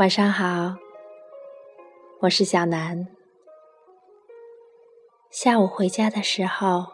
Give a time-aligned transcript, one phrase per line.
[0.00, 0.76] 晚上好，
[2.20, 3.06] 我是小南。
[5.30, 6.86] 下午回家的时候，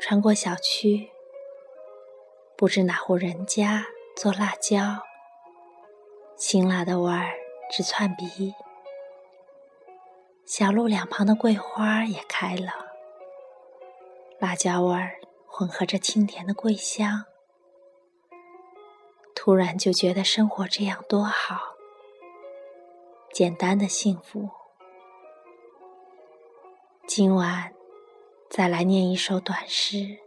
[0.00, 1.08] 穿过小区，
[2.56, 3.86] 不知哪户人家
[4.16, 5.04] 做辣椒，
[6.36, 7.30] 辛辣的味儿
[7.70, 8.52] 直窜鼻。
[10.44, 12.72] 小路两旁的桂花也开了，
[14.40, 17.24] 辣椒味儿混合着清甜的桂香，
[19.32, 21.77] 突然就觉得生活这样多好。
[23.38, 24.50] 简单的幸福。
[27.06, 27.72] 今晚
[28.50, 30.18] 再来念一首短诗，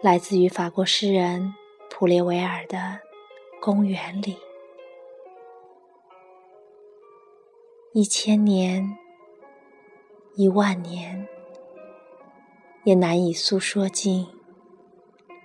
[0.00, 1.52] 来自于法国诗人
[1.90, 2.78] 普列维尔的
[3.60, 4.34] 《公园里》。
[7.92, 8.96] 一千年、
[10.36, 11.26] 一万年，
[12.84, 14.28] 也难以诉说尽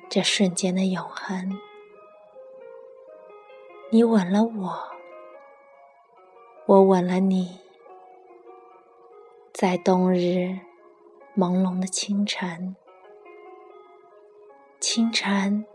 [0.08, 1.60] 这瞬间的永恒。
[3.90, 4.96] 你吻了我。
[6.68, 7.62] 我吻了你，
[9.54, 10.60] 在冬日
[11.34, 12.76] 朦胧的清晨。
[14.82, 15.66] 清晨，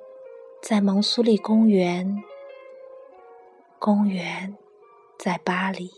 [0.61, 2.23] 在蒙苏利公园。
[3.79, 4.55] 公园
[5.19, 5.91] 在巴黎。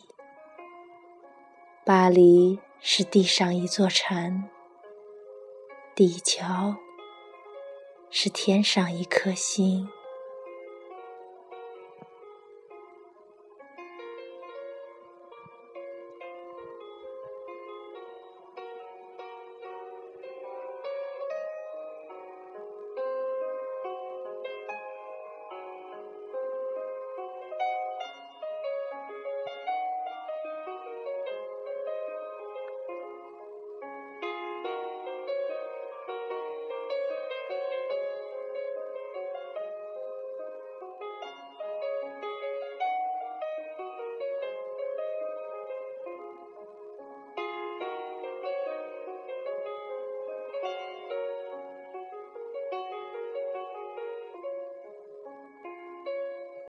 [1.85, 4.45] 巴黎是地上一座城。
[5.97, 6.45] 地球
[8.11, 9.89] 是天上一颗星。